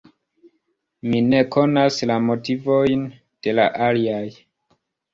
[1.09, 3.07] Mi ne konas la motivojn
[3.45, 4.29] de la aliaj.